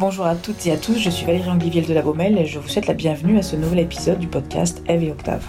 Bonjour 0.00 0.24
à 0.24 0.34
toutes 0.34 0.66
et 0.66 0.72
à 0.72 0.78
tous, 0.78 0.96
je 0.96 1.10
suis 1.10 1.26
Valérie 1.26 1.50
Angliviel 1.50 1.84
de 1.84 1.92
la 1.92 2.00
Baumelle 2.00 2.38
et 2.38 2.46
je 2.46 2.58
vous 2.58 2.66
souhaite 2.66 2.86
la 2.86 2.94
bienvenue 2.94 3.36
à 3.36 3.42
ce 3.42 3.54
nouvel 3.54 3.80
épisode 3.80 4.18
du 4.18 4.28
podcast 4.28 4.82
Eve 4.88 5.02
et 5.02 5.10
Octave. 5.10 5.44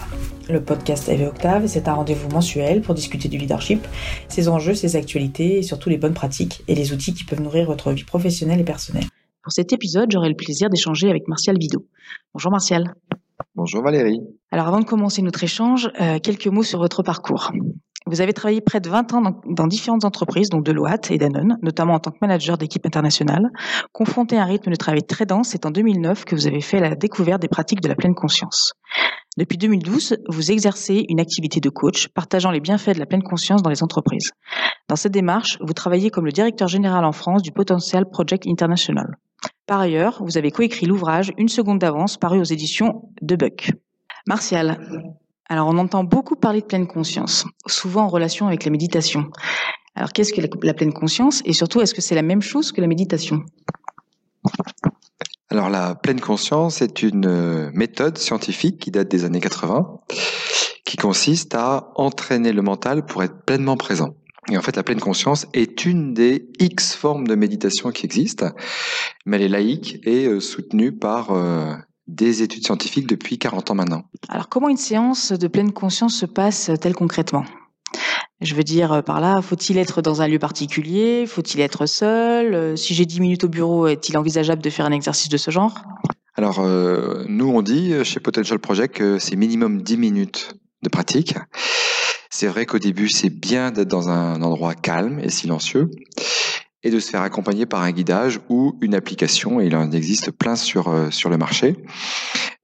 Le 0.50 0.62
podcast 0.62 1.08
Eve 1.08 1.22
et 1.22 1.26
Octave, 1.26 1.66
c'est 1.68 1.88
un 1.88 1.94
rendez-vous 1.94 2.28
mensuel 2.28 2.82
pour 2.82 2.94
discuter 2.94 3.30
du 3.30 3.38
leadership, 3.38 3.80
ses 4.28 4.50
enjeux, 4.50 4.74
ses 4.74 4.94
actualités 4.94 5.56
et 5.56 5.62
surtout 5.62 5.88
les 5.88 5.96
bonnes 5.96 6.12
pratiques 6.12 6.62
et 6.68 6.74
les 6.74 6.92
outils 6.92 7.14
qui 7.14 7.24
peuvent 7.24 7.40
nourrir 7.40 7.64
votre 7.64 7.92
vie 7.92 8.04
professionnelle 8.04 8.60
et 8.60 8.64
personnelle. 8.64 9.06
Pour 9.42 9.54
cet 9.54 9.72
épisode, 9.72 10.12
j'aurai 10.12 10.28
le 10.28 10.36
plaisir 10.36 10.68
d'échanger 10.68 11.08
avec 11.08 11.28
Martial 11.28 11.56
Vido. 11.58 11.86
Bonjour 12.34 12.50
Martial. 12.50 12.92
Bonjour 13.54 13.82
Valérie. 13.82 14.20
Alors 14.50 14.68
avant 14.68 14.80
de 14.80 14.84
commencer 14.84 15.22
notre 15.22 15.42
échange, 15.42 15.90
euh, 15.98 16.18
quelques 16.18 16.48
mots 16.48 16.62
sur 16.62 16.78
votre 16.78 17.02
parcours. 17.02 17.52
Vous 18.12 18.20
avez 18.20 18.34
travaillé 18.34 18.60
près 18.60 18.80
de 18.80 18.90
20 18.90 19.14
ans 19.14 19.22
dans, 19.46 19.66
différentes 19.66 20.04
entreprises, 20.04 20.50
dont 20.50 20.60
Deloitte 20.60 21.10
et 21.10 21.16
Danone, 21.16 21.56
notamment 21.62 21.94
en 21.94 21.98
tant 21.98 22.10
que 22.10 22.18
manager 22.20 22.58
d'équipe 22.58 22.84
internationale. 22.84 23.48
Confronté 23.92 24.36
à 24.36 24.42
un 24.42 24.44
rythme 24.44 24.70
de 24.70 24.76
travail 24.76 25.02
très 25.02 25.24
dense, 25.24 25.48
c'est 25.48 25.64
en 25.64 25.70
2009 25.70 26.26
que 26.26 26.34
vous 26.34 26.46
avez 26.46 26.60
fait 26.60 26.78
la 26.78 26.94
découverte 26.94 27.40
des 27.40 27.48
pratiques 27.48 27.80
de 27.80 27.88
la 27.88 27.94
pleine 27.94 28.14
conscience. 28.14 28.74
Depuis 29.38 29.56
2012, 29.56 30.18
vous 30.28 30.52
exercez 30.52 31.06
une 31.08 31.20
activité 31.20 31.58
de 31.60 31.70
coach, 31.70 32.08
partageant 32.08 32.50
les 32.50 32.60
bienfaits 32.60 32.92
de 32.92 32.98
la 32.98 33.06
pleine 33.06 33.22
conscience 33.22 33.62
dans 33.62 33.70
les 33.70 33.82
entreprises. 33.82 34.32
Dans 34.90 34.96
cette 34.96 35.12
démarche, 35.12 35.56
vous 35.62 35.72
travaillez 35.72 36.10
comme 36.10 36.26
le 36.26 36.32
directeur 36.32 36.68
général 36.68 37.06
en 37.06 37.12
France 37.12 37.40
du 37.40 37.50
Potential 37.50 38.04
Project 38.10 38.46
International. 38.46 39.16
Par 39.66 39.80
ailleurs, 39.80 40.22
vous 40.22 40.36
avez 40.36 40.50
coécrit 40.50 40.84
l'ouvrage 40.84 41.32
Une 41.38 41.48
seconde 41.48 41.78
d'avance 41.78 42.18
paru 42.18 42.40
aux 42.40 42.44
éditions 42.44 43.08
de 43.22 43.36
Buck. 43.36 43.70
Martial, 44.26 44.76
alors, 45.48 45.68
on 45.68 45.76
entend 45.78 46.04
beaucoup 46.04 46.36
parler 46.36 46.60
de 46.60 46.66
pleine 46.66 46.86
conscience, 46.86 47.44
souvent 47.66 48.04
en 48.04 48.08
relation 48.08 48.46
avec 48.46 48.64
la 48.64 48.70
méditation. 48.70 49.30
Alors, 49.94 50.12
qu'est-ce 50.12 50.32
que 50.32 50.40
la 50.62 50.74
pleine 50.74 50.92
conscience 50.92 51.42
et 51.44 51.52
surtout, 51.52 51.80
est-ce 51.80 51.94
que 51.94 52.00
c'est 52.00 52.14
la 52.14 52.22
même 52.22 52.40
chose 52.40 52.72
que 52.72 52.80
la 52.80 52.86
méditation? 52.86 53.44
Alors, 55.50 55.68
la 55.68 55.94
pleine 55.94 56.20
conscience 56.20 56.80
est 56.80 57.02
une 57.02 57.26
euh, 57.26 57.70
méthode 57.74 58.16
scientifique 58.16 58.78
qui 58.78 58.90
date 58.90 59.08
des 59.08 59.26
années 59.26 59.40
80, 59.40 60.00
qui 60.86 60.96
consiste 60.96 61.54
à 61.54 61.92
entraîner 61.96 62.52
le 62.52 62.62
mental 62.62 63.04
pour 63.04 63.22
être 63.22 63.44
pleinement 63.44 63.76
présent. 63.76 64.14
Et 64.50 64.56
en 64.56 64.62
fait, 64.62 64.74
la 64.76 64.82
pleine 64.82 65.00
conscience 65.00 65.46
est 65.52 65.84
une 65.84 66.14
des 66.14 66.48
X 66.58 66.94
formes 66.94 67.26
de 67.26 67.34
méditation 67.34 67.90
qui 67.90 68.06
existent, 68.06 68.50
mais 69.26 69.36
elle 69.36 69.42
est 69.42 69.48
laïque 69.48 69.98
et 70.04 70.26
euh, 70.26 70.40
soutenue 70.40 70.92
par 70.92 71.32
euh, 71.32 71.74
des 72.06 72.42
études 72.42 72.64
scientifiques 72.64 73.06
depuis 73.06 73.38
40 73.38 73.70
ans 73.70 73.74
maintenant. 73.74 74.04
Alors 74.28 74.48
comment 74.48 74.68
une 74.68 74.76
séance 74.76 75.32
de 75.32 75.48
pleine 75.48 75.72
conscience 75.72 76.14
se 76.16 76.26
passe-t-elle 76.26 76.94
concrètement? 76.94 77.44
Je 78.40 78.54
veux 78.56 78.64
dire 78.64 78.92
euh, 78.92 79.02
par 79.02 79.20
là, 79.20 79.40
faut-il 79.40 79.78
être 79.78 80.02
dans 80.02 80.20
un 80.20 80.28
lieu 80.28 80.38
particulier? 80.38 81.26
Faut-il 81.26 81.60
être 81.60 81.86
seul? 81.86 82.54
Euh, 82.54 82.76
Si 82.76 82.94
j'ai 82.94 83.06
10 83.06 83.20
minutes 83.20 83.44
au 83.44 83.48
bureau, 83.48 83.86
est-il 83.86 84.18
envisageable 84.18 84.62
de 84.62 84.70
faire 84.70 84.84
un 84.84 84.92
exercice 84.92 85.28
de 85.28 85.36
ce 85.36 85.50
genre? 85.50 85.84
Alors, 86.34 86.58
euh, 86.60 87.24
nous, 87.28 87.48
on 87.48 87.62
dit 87.62 87.92
chez 88.04 88.18
Potential 88.18 88.58
Project 88.58 88.96
que 88.96 89.18
c'est 89.18 89.36
minimum 89.36 89.82
10 89.82 89.96
minutes 89.96 90.54
de 90.82 90.88
pratique. 90.88 91.34
C'est 92.30 92.46
vrai 92.46 92.64
qu'au 92.64 92.78
début, 92.78 93.10
c'est 93.10 93.28
bien 93.28 93.70
d'être 93.70 93.88
dans 93.88 94.08
un 94.08 94.40
endroit 94.42 94.74
calme 94.74 95.20
et 95.20 95.28
silencieux 95.28 95.90
et 96.84 96.90
de 96.90 96.98
se 97.00 97.10
faire 97.10 97.22
accompagner 97.22 97.66
par 97.66 97.82
un 97.82 97.92
guidage 97.92 98.40
ou 98.48 98.76
une 98.80 98.94
application. 98.94 99.60
Et 99.60 99.66
il 99.66 99.76
en 99.76 99.90
existe 99.92 100.30
plein 100.30 100.56
sur, 100.56 100.88
euh, 100.88 101.10
sur 101.10 101.30
le 101.30 101.36
marché. 101.36 101.76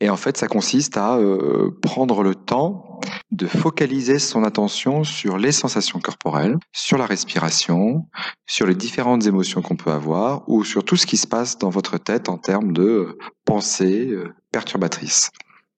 Et 0.01 0.11
en 0.11 0.17
fait, 0.17 0.37
ça 0.37 0.47
consiste 0.47 0.97
à 0.97 1.17
euh, 1.17 1.71
prendre 1.83 2.23
le 2.23 2.35
temps 2.35 3.01
de 3.31 3.47
focaliser 3.47 4.19
son 4.19 4.45
attention 4.45 5.05
sur 5.05 5.39
les 5.39 5.53
sensations 5.53 6.01
corporelles, 6.01 6.57
sur 6.73 6.99
la 6.99 7.07
respiration, 7.07 8.07
sur 8.47 8.67
les 8.67 8.75
différentes 8.75 9.27
émotions 9.27 9.63
qu'on 9.63 9.77
peut 9.77 9.93
avoir 9.93 10.49
ou 10.49 10.65
sur 10.65 10.85
tout 10.85 10.97
ce 10.97 11.07
qui 11.07 11.17
se 11.17 11.27
passe 11.27 11.59
dans 11.59 11.71
votre 11.71 11.99
tête 11.99 12.29
en 12.29 12.39
termes 12.39 12.73
de 12.73 12.83
euh, 12.83 13.19
pensées 13.45 14.15
perturbatrices. 14.53 15.31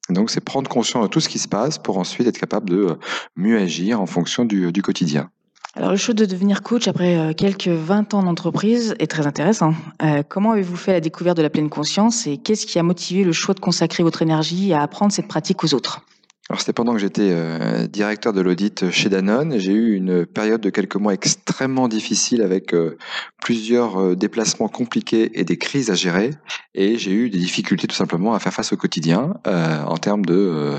Donc, 0.08 0.30
c'est 0.30 0.40
prendre 0.40 0.68
conscience 0.68 1.04
de 1.04 1.08
tout 1.08 1.20
ce 1.20 1.28
qui 1.28 1.38
se 1.38 1.48
passe 1.48 1.78
pour 1.78 1.98
ensuite 1.98 2.26
être 2.26 2.38
capable 2.38 2.68
de 2.68 2.98
mieux 3.36 3.58
agir 3.58 4.00
en 4.00 4.06
fonction 4.06 4.44
du, 4.44 4.72
du 4.72 4.82
quotidien. 4.82 5.30
Alors 5.76 5.90
le 5.92 5.96
choix 5.96 6.14
de 6.14 6.24
devenir 6.24 6.62
coach 6.62 6.88
après 6.88 7.16
euh, 7.16 7.32
quelques 7.32 7.68
20 7.68 8.14
ans 8.14 8.24
d'entreprise 8.24 8.96
est 8.98 9.06
très 9.06 9.28
intéressant. 9.28 9.72
Euh, 10.02 10.24
comment 10.28 10.52
avez-vous 10.52 10.76
fait 10.76 10.92
la 10.92 11.00
découverte 11.00 11.36
de 11.36 11.42
la 11.42 11.50
pleine 11.50 11.70
conscience 11.70 12.26
et 12.26 12.38
qu'est-ce 12.38 12.66
qui 12.66 12.80
a 12.80 12.82
motivé 12.82 13.22
le 13.22 13.30
choix 13.30 13.54
de 13.54 13.60
consacrer 13.60 14.02
votre 14.02 14.20
énergie 14.20 14.72
à 14.72 14.82
apprendre 14.82 15.12
cette 15.12 15.28
pratique 15.28 15.62
aux 15.62 15.72
autres? 15.72 16.00
Alors 16.50 16.58
c'était 16.58 16.72
pendant 16.72 16.94
que 16.94 16.98
j'étais 16.98 17.30
euh, 17.30 17.86
directeur 17.86 18.32
de 18.32 18.40
l'audit 18.40 18.90
chez 18.90 19.08
Danone. 19.08 19.60
J'ai 19.60 19.70
eu 19.70 19.94
une 19.94 20.26
période 20.26 20.60
de 20.60 20.68
quelques 20.68 20.96
mois 20.96 21.14
extrêmement 21.14 21.86
difficile 21.86 22.42
avec 22.42 22.74
euh, 22.74 22.98
plusieurs 23.40 24.00
euh, 24.00 24.16
déplacements 24.16 24.66
compliqués 24.66 25.30
et 25.38 25.44
des 25.44 25.58
crises 25.58 25.92
à 25.92 25.94
gérer. 25.94 26.30
Et 26.74 26.98
j'ai 26.98 27.12
eu 27.12 27.30
des 27.30 27.38
difficultés 27.38 27.86
tout 27.86 27.94
simplement 27.94 28.34
à 28.34 28.40
faire 28.40 28.52
face 28.52 28.72
au 28.72 28.76
quotidien 28.76 29.34
en 29.44 29.96
termes 29.96 30.24
de 30.24 30.74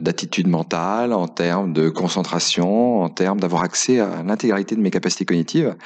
d'attitude 0.00 0.48
mentale, 0.48 1.12
en 1.12 1.28
termes 1.28 1.72
de 1.72 1.90
concentration, 1.90 3.02
en 3.02 3.10
termes 3.10 3.38
d'avoir 3.38 3.62
accès 3.62 4.00
à 4.00 4.22
l'intégralité 4.22 4.74
de 4.74 4.80
mes 4.80 4.90
capacités 4.90 5.26
cognitives. 5.26 5.76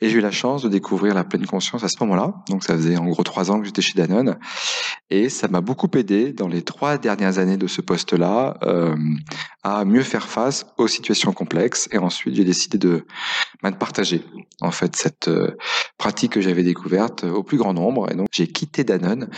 Et 0.00 0.08
j'ai 0.08 0.18
eu 0.18 0.20
la 0.20 0.30
chance 0.30 0.62
de 0.62 0.68
découvrir 0.68 1.14
la 1.14 1.24
pleine 1.24 1.46
conscience 1.46 1.82
à 1.82 1.88
ce 1.88 1.96
moment-là. 2.00 2.34
Donc 2.48 2.62
ça 2.62 2.74
faisait 2.74 2.96
en 2.96 3.06
gros 3.06 3.24
trois 3.24 3.50
ans 3.50 3.58
que 3.58 3.66
j'étais 3.66 3.82
chez 3.82 3.94
Danone. 3.94 4.38
Et 5.10 5.28
ça 5.28 5.48
m'a 5.48 5.60
beaucoup 5.60 5.88
aidé 5.96 6.32
dans 6.32 6.48
les 6.48 6.62
trois 6.62 6.98
dernières 6.98 7.38
années 7.38 7.56
de 7.56 7.66
ce 7.66 7.80
poste-là 7.80 8.58
euh, 8.62 8.96
à 9.64 9.84
mieux 9.84 10.02
faire 10.02 10.28
face 10.28 10.66
aux 10.76 10.86
situations 10.86 11.32
complexes. 11.32 11.88
Et 11.92 11.98
ensuite, 11.98 12.34
j'ai 12.34 12.44
décidé 12.44 12.78
de, 12.78 13.06
bah, 13.62 13.70
de 13.70 13.76
partager 13.76 14.24
en 14.60 14.70
fait 14.70 14.94
cette 14.94 15.28
euh, 15.28 15.56
pratique 15.96 16.32
que 16.32 16.40
j'avais 16.40 16.62
découverte 16.62 17.24
au 17.24 17.42
plus 17.42 17.58
grand 17.58 17.74
nombre. 17.74 18.10
Et 18.12 18.14
donc 18.14 18.28
j'ai 18.30 18.46
quitté 18.46 18.84
Danone 18.84 19.28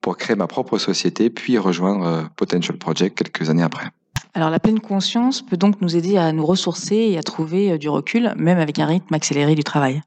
pour 0.00 0.16
créer 0.16 0.36
ma 0.36 0.46
propre 0.46 0.78
société, 0.78 1.30
puis 1.30 1.58
rejoindre 1.58 2.06
euh, 2.06 2.22
Potential 2.36 2.78
Project 2.78 3.18
quelques 3.18 3.50
années 3.50 3.64
après. 3.64 3.90
Alors 4.36 4.50
la 4.50 4.60
pleine 4.60 4.80
conscience 4.80 5.40
peut 5.40 5.56
donc 5.56 5.80
nous 5.80 5.96
aider 5.96 6.18
à 6.18 6.30
nous 6.30 6.44
ressourcer 6.44 6.94
et 6.94 7.16
à 7.16 7.22
trouver 7.22 7.72
euh, 7.72 7.78
du 7.78 7.88
recul, 7.88 8.34
même 8.36 8.58
avec 8.58 8.78
un 8.78 8.84
rythme 8.84 9.14
accéléré 9.14 9.54
du 9.54 9.64
travail. 9.64 10.02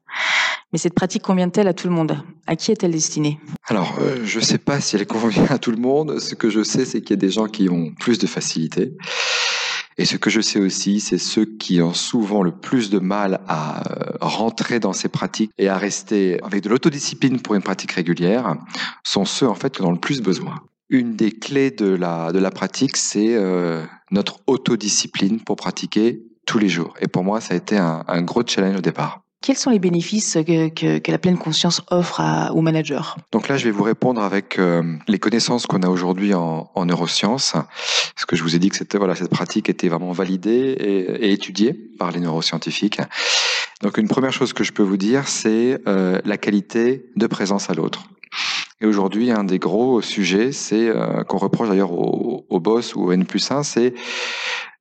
Mais 0.71 0.77
cette 0.77 0.93
pratique 0.93 1.23
convient-elle 1.23 1.67
à 1.67 1.73
tout 1.73 1.87
le 1.87 1.95
monde? 1.95 2.15
À 2.45 2.55
qui 2.55 2.71
est-elle 2.71 2.91
destinée? 2.91 3.39
Alors, 3.65 3.97
euh, 3.99 4.17
je 4.23 4.37
ne 4.37 4.43
sais 4.43 4.59
pas 4.59 4.79
si 4.81 4.97
elle 4.97 5.07
convient 5.07 5.47
à 5.49 5.57
tout 5.57 5.71
le 5.71 5.77
monde. 5.77 6.19
Ce 6.19 6.35
que 6.35 6.51
je 6.51 6.61
sais, 6.61 6.85
c'est 6.85 7.01
qu'il 7.01 7.09
y 7.09 7.13
a 7.13 7.17
des 7.17 7.31
gens 7.31 7.47
qui 7.47 7.69
ont 7.69 7.91
plus 7.99 8.19
de 8.19 8.27
facilité. 8.27 8.95
Et 9.97 10.05
ce 10.05 10.15
que 10.15 10.29
je 10.29 10.41
sais 10.41 10.59
aussi, 10.59 10.99
c'est 10.99 11.17
ceux 11.17 11.45
qui 11.45 11.81
ont 11.81 11.95
souvent 11.95 12.43
le 12.43 12.51
plus 12.51 12.91
de 12.91 12.99
mal 12.99 13.41
à 13.47 13.79
euh, 13.79 14.11
rentrer 14.21 14.79
dans 14.79 14.93
ces 14.93 15.09
pratiques 15.09 15.49
et 15.57 15.69
à 15.69 15.77
rester 15.79 16.39
avec 16.43 16.61
de 16.61 16.69
l'autodiscipline 16.69 17.41
pour 17.41 17.55
une 17.55 17.63
pratique 17.63 17.93
régulière, 17.93 18.57
sont 19.03 19.25
ceux 19.25 19.47
en 19.47 19.55
fait 19.55 19.75
qui 19.75 19.81
en 19.81 19.87
ont 19.87 19.91
le 19.91 19.99
plus 19.99 20.21
besoin. 20.21 20.53
Une 20.91 21.15
des 21.15 21.31
clés 21.31 21.71
de 21.71 21.87
la, 21.87 22.31
de 22.31 22.39
la 22.39 22.49
pratique, 22.49 22.97
c'est 22.97 23.35
notre 24.11 24.39
autodiscipline 24.47 25.41
pour 25.41 25.55
pratiquer 25.55 26.21
tous 26.45 26.59
les 26.59 26.69
jours. 26.69 26.95
Et 26.99 27.07
pour 27.07 27.23
moi, 27.23 27.41
ça 27.41 27.53
a 27.53 27.57
été 27.57 27.77
un, 27.77 28.03
un 28.07 28.21
gros 28.21 28.43
challenge 28.45 28.77
au 28.77 28.81
départ. 28.81 29.21
Quels 29.41 29.55
sont 29.55 29.69
les 29.69 29.79
bénéfices 29.79 30.33
que, 30.33 30.67
que, 30.67 30.97
que, 30.97 31.11
la 31.11 31.17
pleine 31.17 31.37
conscience 31.37 31.81
offre 31.89 32.19
à, 32.19 32.51
aux 32.53 32.61
managers? 32.61 33.15
Donc 33.31 33.47
là, 33.47 33.55
je 33.55 33.63
vais 33.63 33.71
vous 33.71 33.83
répondre 33.83 34.21
avec 34.21 34.59
euh, 34.59 34.83
les 35.07 35.17
connaissances 35.17 35.65
qu'on 35.65 35.81
a 35.81 35.87
aujourd'hui 35.87 36.33
en, 36.33 36.69
en, 36.75 36.85
neurosciences. 36.85 37.53
Parce 37.53 38.25
que 38.27 38.35
je 38.35 38.43
vous 38.43 38.55
ai 38.55 38.59
dit 38.59 38.69
que 38.69 38.75
c'était 38.75 38.97
voilà, 38.97 39.15
cette 39.15 39.29
pratique 39.29 39.69
était 39.69 39.87
vraiment 39.87 40.11
validée 40.11 40.75
et, 40.77 41.27
et, 41.27 41.31
étudiée 41.31 41.73
par 41.73 42.11
les 42.11 42.19
neuroscientifiques. 42.19 42.99
Donc 43.81 43.97
une 43.97 44.09
première 44.09 44.33
chose 44.33 44.51
que 44.51 44.65
je 44.65 44.73
peux 44.73 44.83
vous 44.83 44.97
dire, 44.97 45.29
c'est 45.29 45.79
euh, 45.87 46.19
la 46.25 46.37
qualité 46.37 47.05
de 47.15 47.27
présence 47.27 47.69
à 47.69 47.73
l'autre. 47.73 48.03
Et 48.81 48.85
aujourd'hui, 48.85 49.31
un 49.31 49.43
des 49.43 49.59
gros 49.59 50.01
sujets, 50.01 50.51
c'est 50.51 50.87
euh, 50.87 51.23
qu'on 51.23 51.37
reproche 51.37 51.67
d'ailleurs 51.67 51.91
au, 51.91 52.45
au, 52.49 52.59
boss 52.59 52.95
ou 52.95 53.03
au 53.03 53.11
N 53.11 53.25
plus 53.25 53.51
1, 53.51 53.63
c'est 53.63 53.93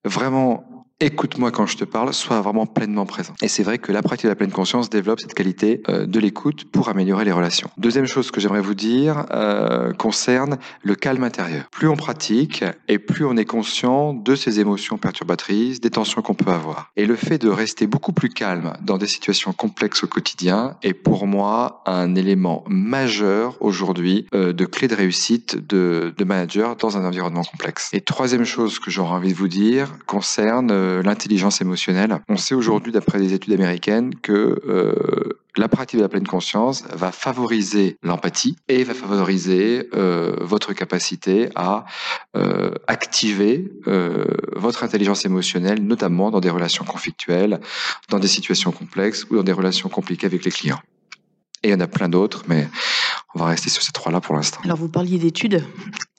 vraiment 0.05 0.78
écoute-moi 1.01 1.53
quand 1.53 1.67
je 1.67 1.77
te 1.77 1.85
parle, 1.85 2.13
sois 2.13 2.41
vraiment 2.41 2.67
pleinement 2.67 3.07
présent. 3.07 3.35
Et 3.41 3.49
c'est 3.49 3.63
vrai 3.63 3.79
que 3.79 3.93
la 3.93 4.03
pratique 4.03 4.25
de 4.25 4.31
la 4.31 4.35
pleine 4.35 4.51
conscience 4.51 4.91
développe 4.91 5.21
cette 5.21 5.35
qualité 5.35 5.83
euh, 5.89 6.07
de 6.07 6.19
l'écoute 6.19 6.65
pour 6.65 6.89
améliorer 6.89 7.25
les 7.25 7.33
relations. 7.33 7.71
Deuxième 7.77 8.07
chose 8.07 8.31
que 8.31 8.41
j'aimerais 8.41 8.61
vous 8.61 8.75
dire 8.75 9.27
euh, 9.31 9.93
concerne 9.93 10.59
le 10.83 10.95
calme 10.97 11.23
intérieur. 11.23 11.67
Plus 11.71 11.89
on 11.89 11.97
pratique 11.97 12.65
et 12.89 12.99
plus 12.99 13.25
on 13.25 13.37
est 13.37 13.45
conscient 13.45 14.13
de 14.13 14.35
ces 14.35 14.59
émotions 14.59 14.99
perturbatrices, 14.99 15.81
des 15.81 15.91
tensions 15.91 16.21
qu'on 16.21 16.35
peut 16.35 16.51
avoir. 16.51 16.91
Et 16.97 17.07
le 17.07 17.15
fait 17.15 17.39
de 17.39 17.49
rester 17.49 17.87
beaucoup 17.87 18.13
plus 18.13 18.29
calme 18.29 18.73
dans 18.83 18.99
des 18.99 19.07
situations 19.07 19.53
complexes 19.53 20.03
au 20.03 20.09
quotidien 20.09 20.77
est 20.83 20.95
pour 20.95 21.27
moi 21.27 21.83
un 21.87 22.17
élément 22.17 22.65
majeur 22.69 23.57
aujourd'hui 23.61 24.27
euh, 24.35 24.53
de 24.53 24.65
clé 24.65 24.89
de 24.89 24.97
réussite 24.97 25.57
de, 25.57 26.13
de 26.17 26.25
manager 26.25 26.75
dans 26.75 26.97
un 26.97 27.05
environnement 27.05 27.45
complexe. 27.45 27.91
Et 27.93 28.01
troisième 28.01 28.45
chose 28.45 28.81
que 28.81 28.91
j'aurais 28.91 29.15
envie 29.15 29.33
de 29.33 29.39
vous 29.39 29.49
dire 29.49 29.93
concerne 30.07 30.73
euh, 30.89 31.03
l'intelligence 31.03 31.61
émotionnelle. 31.61 32.19
On 32.29 32.37
sait 32.37 32.55
aujourd'hui, 32.55 32.93
d'après 32.93 33.19
des 33.19 33.35
études 33.35 33.53
américaines, 33.53 34.15
que 34.15 34.61
euh, 34.67 35.39
la 35.57 35.69
pratique 35.69 35.99
de 35.99 36.03
la 36.03 36.09
pleine 36.09 36.27
conscience 36.27 36.85
va 36.93 37.13
favoriser 37.13 37.99
l'empathie 38.03 38.57
et 38.69 38.85
va 38.85 38.95
favoriser 38.95 39.89
euh, 39.95 40.37
votre 40.41 40.73
capacité 40.73 41.49
à 41.55 41.85
activer 42.87 43.71
votre 44.55 44.85
intelligence 44.85 45.25
émotionnelle, 45.25 45.83
notamment 45.85 46.31
dans 46.31 46.41
des 46.41 46.51
relations 46.51 46.85
conflictuelles, 46.85 47.59
dans 48.09 48.19
des 48.19 48.29
situations 48.29 48.71
complexes 48.71 49.27
ou 49.31 49.37
dans 49.37 49.43
des 49.43 49.53
relations 49.53 49.89
compliquées 49.89 50.27
avec 50.27 50.45
les 50.45 50.51
clients. 50.51 50.81
Et 51.63 51.69
il 51.69 51.71
y 51.73 51.75
en 51.75 51.81
a 51.81 51.89
plein 51.89 52.09
d'autres, 52.09 52.45
mais 52.47 52.69
on 53.35 53.41
va 53.41 53.47
rester 53.47 53.71
sur 53.71 53.83
ces 53.83 53.93
trois-là 53.93 54.21
pour 54.21 54.35
l'instant. 54.35 54.61
Alors 54.65 54.79
vous 54.79 54.89
parliez 54.89 55.19
d'études. 55.19 55.65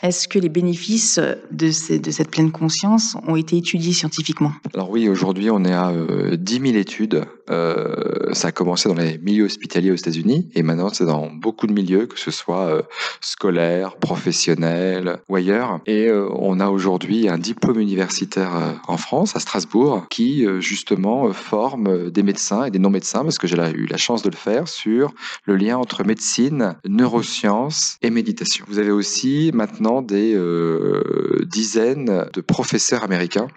Est-ce 0.01 0.29
que 0.29 0.39
les 0.39 0.47
bénéfices 0.47 1.19
de, 1.51 1.71
cette 1.71 2.31
pleine 2.31 2.51
conscience 2.51 3.17
ont 3.27 3.35
été 3.35 3.57
étudiés 3.57 3.91
scientifiquement? 3.91 4.53
Alors 4.73 4.89
oui, 4.89 5.09
aujourd'hui 5.09 5.51
on 5.51 5.65
est 5.65 5.73
à 5.73 5.93
10 6.31 6.53
000 6.53 6.77
études. 6.77 7.25
ça 7.49 8.47
a 8.47 8.51
commencé 8.53 8.87
dans 8.87 8.95
les 8.95 9.17
milieux 9.17 9.43
hospitaliers 9.43 9.91
aux 9.91 9.95
États-Unis 9.95 10.49
et 10.55 10.63
maintenant 10.63 10.87
c'est 10.93 11.05
dans 11.05 11.29
beaucoup 11.29 11.67
de 11.67 11.73
milieux, 11.73 12.05
que 12.05 12.17
ce 12.17 12.31
soit 12.31 12.81
scolaire, 13.19 13.97
professionnel 13.97 15.19
ou 15.27 15.35
ailleurs. 15.35 15.81
Et 15.85 16.09
on 16.11 16.61
a 16.61 16.69
aujourd'hui 16.69 17.27
un 17.27 17.37
diplôme 17.37 17.81
universitaire 17.81 18.79
en 18.87 18.95
France, 18.95 19.35
à 19.35 19.41
Strasbourg, 19.41 20.05
qui 20.09 20.45
justement 20.59 21.33
forme 21.33 22.09
des 22.09 22.23
médecins 22.23 22.63
et 22.63 22.71
des 22.71 22.79
non-médecins, 22.79 23.23
parce 23.23 23.37
que 23.37 23.47
j'ai 23.47 23.57
eu 23.57 23.85
la 23.85 23.97
chance 23.97 24.21
de 24.21 24.29
le 24.29 24.37
faire, 24.37 24.69
sur 24.69 25.11
le 25.43 25.57
lien 25.57 25.77
entre 25.77 26.05
médecine, 26.05 26.75
neurosciences 26.99 27.97
et 28.01 28.09
méditation. 28.09 28.65
Vous 28.67 28.79
avez 28.79 28.91
aussi 28.91 29.51
maintenant 29.53 30.01
des 30.01 30.33
euh, 30.35 31.45
dizaines 31.45 32.29
de 32.33 32.41
professeurs 32.41 33.03
américains 33.03 33.47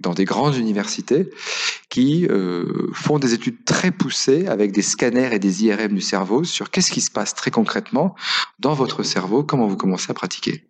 dans 0.00 0.14
des 0.14 0.24
grandes 0.24 0.56
universités 0.56 1.30
qui 1.88 2.26
euh, 2.28 2.90
font 2.92 3.18
des 3.18 3.34
études 3.34 3.64
très 3.64 3.90
poussées 3.90 4.46
avec 4.46 4.72
des 4.72 4.82
scanners 4.82 5.34
et 5.34 5.38
des 5.38 5.64
IRM 5.64 5.94
du 5.94 6.00
cerveau 6.00 6.44
sur 6.44 6.70
qu'est-ce 6.70 6.92
qui 6.92 7.00
se 7.00 7.10
passe 7.10 7.34
très 7.34 7.50
concrètement 7.50 8.14
dans 8.58 8.74
votre 8.74 9.02
cerveau, 9.02 9.42
comment 9.42 9.66
vous 9.66 9.76
commencez 9.76 10.10
à 10.10 10.14
pratiquer. 10.14 10.64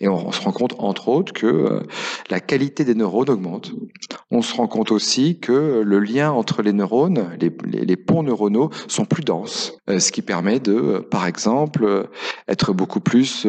Et 0.00 0.08
on, 0.08 0.32
se 0.32 0.40
rend 0.40 0.52
compte, 0.52 0.74
entre 0.78 1.08
autres, 1.08 1.32
que 1.32 1.46
euh, 1.46 1.80
la 2.30 2.40
qualité 2.40 2.84
des 2.84 2.94
neurones 2.94 3.30
augmente. 3.30 3.72
On 4.30 4.42
se 4.42 4.54
rend 4.54 4.66
compte 4.66 4.90
aussi 4.90 5.38
que 5.38 5.82
le 5.84 5.98
lien 6.00 6.32
entre 6.32 6.62
les 6.62 6.72
neurones, 6.72 7.36
les, 7.40 7.96
ponts 7.96 8.22
neuronaux, 8.22 8.70
sont 8.88 9.04
plus 9.04 9.24
denses, 9.24 9.74
euh, 9.88 10.00
ce 10.00 10.12
qui 10.12 10.22
permet 10.22 10.60
de, 10.60 10.72
euh, 10.72 11.00
par 11.00 11.26
exemple, 11.26 12.08
être 12.48 12.72
beaucoup 12.72 13.00
plus 13.00 13.46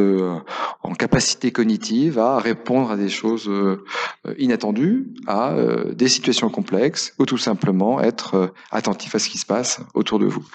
en 0.84 0.94
capacité 0.94 1.52
cognitive 1.52 2.20
à 2.20 2.40
répondre 2.40 2.92
à 2.92 2.98
des 2.98 3.10
choses 3.10 3.50
inattendues, 4.38 5.08
à 5.28 5.56
des 5.94 6.08
situations 6.08 6.50
complexes, 6.50 7.14
ou 7.20 7.26
tout 7.26 7.38
simplement 7.38 8.02
être 8.02 8.54
attentif 8.72 9.16
à 9.16 9.20
ce 9.20 9.30
qui 9.30 9.38
se 9.38 9.46
passe 9.46 9.80
autour 9.94 10.20
de 10.20 10.26
vous. 10.26 10.46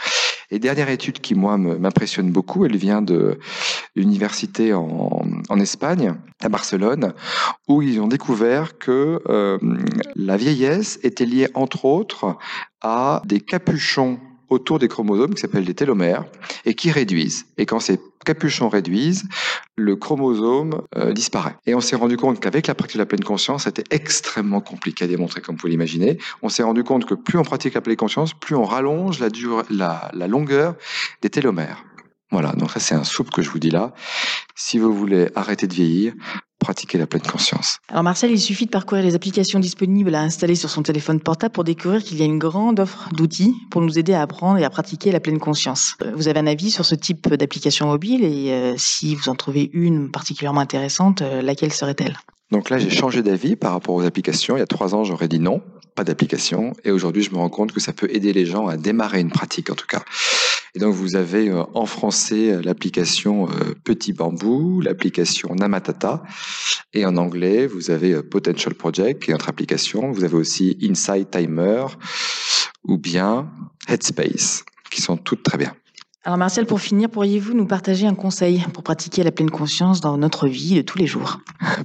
Et 0.51 0.59
dernière 0.59 0.89
étude 0.89 1.21
qui, 1.21 1.35
moi, 1.35 1.57
m'impressionne 1.57 2.33
beaucoup, 2.33 2.65
elle 2.65 2.77
vient 2.77 3.03
de 3.03 3.39
l'université 3.95 4.73
en, 4.75 5.23
Espagne, 5.61 6.15
à 6.43 6.49
Barcelone, 6.49 7.13
où 7.69 7.83
ils 7.83 8.01
ont 8.01 8.09
découvert 8.09 8.79
que 8.79 9.21
euh, 9.29 9.59
la 10.17 10.37
vieillesse 10.37 10.99
était 11.03 11.27
liée, 11.27 11.49
entre 11.55 11.85
autres, 11.85 12.37
à 12.81 13.23
des 13.27 13.41
capuchons 13.41 14.19
autour 14.51 14.79
des 14.79 14.89
chromosomes 14.89 15.33
qui 15.33 15.41
s'appellent 15.41 15.65
les 15.65 15.75
télomères 15.75 16.25
et 16.65 16.75
qui 16.75 16.91
réduisent. 16.91 17.47
Et 17.57 17.67
quand 17.67 17.79
ces 17.79 18.01
capuchons 18.25 18.69
réduisent, 18.69 19.25
le 19.77 19.97
chromosome 19.97 20.83
euh, 20.97 21.13
disparaît. 21.13 21.57
Et 21.67 21.75
on 21.75 21.81
s'est 21.81 21.97
rendu 21.97 22.17
compte 22.17 22.41
qu'avec 22.41 22.67
la 22.67 22.75
pratique 22.75 22.97
de 22.97 23.03
la 23.03 23.07
pleine 23.07 23.25
conscience, 23.25 23.65
c'était 23.65 23.85
extrêmement 23.91 24.61
compliqué 24.61 25.05
à 25.05 25.09
démontrer, 25.09 25.41
comme 25.41 25.55
vous 25.55 25.61
pouvez 25.61 25.71
l'imaginer. 25.71 26.19
On 26.43 26.49
s'est 26.49 26.65
rendu 26.65 26.85
compte 26.85 27.07
que 27.07 27.15
plus 27.15 27.39
on 27.39 27.45
pratique 27.45 27.75
la 27.75 27.81
pleine 27.81 27.97
conscience, 27.97 28.35
plus 28.35 28.57
on 28.57 28.65
rallonge 28.65 29.21
la, 29.21 29.29
la, 29.71 30.11
la 30.13 30.27
longueur 30.27 30.75
des 31.23 31.31
télomères. 31.31 31.85
Voilà, 32.31 32.53
donc 32.53 32.71
ça 32.71 32.81
c'est 32.81 32.95
un 32.95 33.05
soupe 33.05 33.31
que 33.31 33.43
je 33.43 33.51
vous 33.51 33.59
dis 33.59 33.71
là. 33.71 33.93
Si 34.55 34.79
vous 34.79 34.95
voulez 34.95 35.29
arrêter 35.35 35.67
de 35.67 35.75
vieillir, 35.75 36.13
pratiquez 36.61 36.99
la 36.99 37.07
pleine 37.07 37.23
conscience. 37.23 37.79
Alors 37.89 38.05
Marcel, 38.05 38.31
il 38.31 38.39
suffit 38.39 38.67
de 38.67 38.71
parcourir 38.71 39.03
les 39.03 39.17
applications 39.17 39.59
disponibles 39.59 40.15
à 40.15 40.21
installer 40.21 40.55
sur 40.55 40.71
son 40.71 40.83
téléphone 40.83 41.19
portable 41.19 41.53
pour 41.53 41.65
découvrir 41.65 42.03
qu'il 42.03 42.19
y 42.19 42.23
a 42.23 42.27
une 42.27 42.39
grande 42.39 42.79
offre 42.79 43.09
d'outils 43.13 43.55
pour 43.71 43.81
nous 43.81 43.99
aider 43.99 44.15
à 44.15 44.23
apprendre 44.23 44.59
et 44.59 44.65
à 44.65 44.71
pratiquer 44.71 45.11
la 45.11 45.19
pleine 45.19 45.41
conscience. 45.41 45.97
Euh, 46.03 46.13
vous 46.15 46.29
avez 46.29 46.39
un 46.39 46.47
avis 46.47 46.71
sur 46.71 46.85
ce 46.85 46.95
type 46.95 47.29
d'application 47.35 47.87
mobile 47.87 48.23
et 48.23 48.53
euh, 48.53 48.75
si 48.77 49.17
vous 49.17 49.29
en 49.29 49.35
trouvez 49.35 49.71
une 49.73 50.11
particulièrement 50.11 50.61
intéressante, 50.61 51.23
euh, 51.23 51.43
laquelle 51.43 51.73
serait-elle? 51.73 52.17
Donc 52.53 52.69
là, 52.69 52.79
j'ai 52.79 52.91
changé 52.91 53.23
d'avis 53.23 53.57
par 53.57 53.73
rapport 53.73 53.95
aux 53.95 54.03
applications. 54.03 54.57
Il 54.57 54.61
y 54.61 54.63
a 54.63 54.67
trois 54.67 54.95
ans, 54.95 55.05
j'aurais 55.05 55.29
dit 55.29 55.39
non, 55.39 55.63
pas 55.95 56.03
d'application. 56.05 56.73
Et 56.85 56.91
aujourd'hui, 56.91 57.23
je 57.23 57.31
me 57.31 57.37
rends 57.37 57.49
compte 57.49 57.73
que 57.73 57.81
ça 57.81 57.93
peut 57.93 58.09
aider 58.11 58.33
les 58.33 58.45
gens 58.45 58.67
à 58.67 58.77
démarrer 58.77 59.21
une 59.21 59.31
pratique, 59.31 59.71
en 59.71 59.75
tout 59.75 59.87
cas. 59.87 60.03
Et 60.75 60.79
donc 60.79 60.95
vous 60.95 61.17
avez 61.17 61.49
euh, 61.49 61.65
en 61.75 61.87
français 61.87 62.53
euh, 62.53 62.63
l'application 62.63 63.49
euh, 63.49 63.75
Petit 63.85 64.13
Bambou, 64.13 64.81
l'application 64.81 65.55
Namatata, 65.55 66.23
et 66.93 67.05
en 67.05 67.17
anglais 67.17 67.67
vous 67.67 67.91
avez 67.91 68.23
Potential 68.23 68.75
Project, 68.75 69.23
qui 69.23 69.31
est 69.31 69.35
notre 69.35 69.49
application. 69.49 70.13
Vous 70.13 70.25
avez 70.25 70.37
aussi 70.37 70.79
Insight 70.83 71.31
Timer 71.31 71.87
ou 72.85 72.99
bien 72.99 73.51
Headspace, 73.89 74.65
qui 74.91 75.03
sont 75.03 75.17
toutes 75.17 75.43
très 75.43 75.59
bien. 75.59 75.75
Alors 76.23 76.37
Martial, 76.37 76.67
pour 76.67 76.81
finir, 76.81 77.09
pourriez-vous 77.09 77.55
nous 77.55 77.67
partager 77.67 78.07
un 78.07 78.15
conseil 78.15 78.63
pour 78.75 78.83
pratiquer 78.83 79.23
la 79.23 79.33
pleine 79.33 79.51
conscience 79.51 80.03
dans 80.03 80.19
notre 80.19 80.49
vie 80.49 80.75
de 80.75 80.83
tous 80.83 80.99
les 80.99 81.07
jours? 81.07 81.41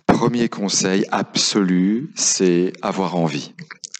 Premier 0.07 0.49
conseil 0.49 1.05
absolu, 1.11 2.11
c'est 2.15 2.73
avoir 2.81 3.15
envie. 3.15 3.53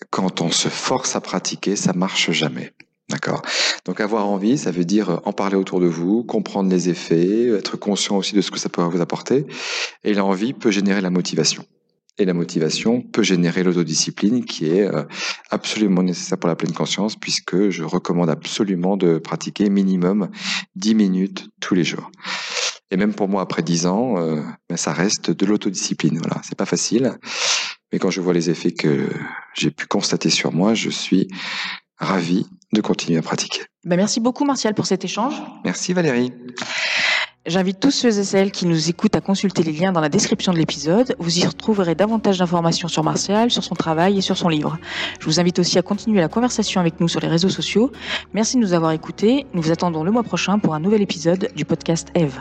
Quand 0.10 0.42
on 0.42 0.52
se 0.52 0.68
force 0.68 1.16
à 1.16 1.22
pratiquer, 1.22 1.78
ça 1.78 1.94
marche 1.94 2.32
jamais. 2.32 2.75
D'accord. 3.10 3.44
Donc 3.86 4.02
avoir 4.02 4.28
envie, 4.28 4.58
ça 4.58 4.72
veut 4.72 4.86
dire 4.86 5.22
en 5.26 5.32
parler 5.32 5.56
autour 5.56 5.80
de 5.80 5.86
vous, 5.86 6.24
comprendre 6.24 6.70
les 6.70 6.90
effets, 6.90 7.50
être 7.50 7.78
conscient 7.78 8.18
aussi 8.18 8.34
de 8.34 8.42
ce 8.42 8.50
que 8.50 8.58
ça 8.58 8.70
peut 8.70 8.82
vous 8.82 9.02
apporter. 9.02 9.46
Et 10.04 10.14
l'envie 10.14 10.54
peut 10.54 10.72
générer 10.72 11.02
la 11.02 11.12
motivation. 11.12 11.66
Et 12.18 12.26
la 12.26 12.34
motivation 12.34 13.02
peut 13.02 13.24
générer 13.24 13.64
l'autodiscipline 13.64 14.46
qui 14.46 14.70
est 14.70 14.84
euh, 14.84 15.04
absolument 15.52 16.02
nécessaire 16.02 16.38
pour 16.38 16.48
la 16.48 16.56
pleine 16.56 16.72
conscience 16.72 17.18
puisque 17.18 17.70
je 17.70 17.84
recommande 17.84 18.30
absolument 18.30 18.96
de 18.96 19.18
pratiquer 19.18 19.70
minimum 19.70 20.30
10 20.76 20.96
minutes 20.96 21.50
tous 21.60 21.76
les 21.76 21.84
jours. 21.84 22.10
Et 22.90 22.98
même 22.98 23.14
pour 23.14 23.28
moi, 23.28 23.42
après 23.42 23.64
10 23.64 23.88
ans, 23.88 24.18
euh, 24.18 24.42
ben, 24.70 24.78
ça 24.78 24.94
reste 24.94 25.30
de 25.30 25.46
l'autodiscipline. 25.46 26.18
Voilà, 26.20 26.42
c'est 26.44 26.58
pas 26.58 26.66
facile. 26.66 27.18
Mais 27.92 28.00
quand 28.00 28.12
je 28.12 28.22
vois 28.22 28.34
les 28.34 28.50
effets 28.50 28.72
que 28.72 29.10
j'ai 29.54 29.72
pu 29.72 29.86
constater 29.86 30.30
sur 30.30 30.54
moi, 30.54 30.74
je 30.74 30.90
suis 30.90 31.28
ravi 31.98 32.46
de 32.76 32.82
continuer 32.82 33.18
à 33.18 33.22
pratiquer. 33.22 33.62
Ben 33.84 33.98
merci 33.98 34.20
beaucoup 34.20 34.46
Martial 34.46 34.74
pour 34.74 34.86
cet 34.86 35.04
échange. 35.04 35.34
Merci 35.64 35.94
Valérie. 35.94 36.32
J'invite 37.48 37.80
tous 37.80 37.92
ceux 37.92 38.18
et 38.18 38.24
celles 38.24 38.52
qui 38.52 38.66
nous 38.66 38.90
écoutent 38.90 39.16
à 39.16 39.22
consulter 39.22 39.62
les 39.62 39.72
liens 39.72 39.92
dans 39.92 40.02
la 40.02 40.10
description 40.10 40.52
de 40.52 40.58
l'épisode. 40.58 41.16
Vous 41.20 41.38
y 41.38 41.46
retrouverez 41.46 41.94
davantage 41.94 42.40
d'informations 42.40 42.88
sur 42.88 43.04
Martial, 43.04 43.52
sur 43.52 43.64
son 43.64 43.76
travail 43.76 44.18
et 44.18 44.22
sur 44.22 44.36
son 44.36 44.50
livre. 44.50 44.80
Je 45.20 45.26
vous 45.26 45.40
invite 45.40 45.60
aussi 45.60 45.78
à 45.78 45.84
continuer 45.84 46.22
la 46.22 46.28
conversation 46.28 46.82
avec 46.82 47.00
nous 47.00 47.08
sur 47.08 47.20
les 47.20 47.28
réseaux 47.28 47.50
sociaux. 47.50 47.92
Merci 48.34 48.56
de 48.56 48.62
nous 48.62 48.74
avoir 48.74 48.94
écoutés. 48.94 49.46
Nous 49.54 49.62
vous 49.62 49.72
attendons 49.72 50.04
le 50.04 50.10
mois 50.10 50.24
prochain 50.24 50.58
pour 50.58 50.74
un 50.74 50.80
nouvel 50.80 51.04
épisode 51.04 51.52
du 51.56 51.66
podcast 51.66 52.08
Eve. 52.16 52.40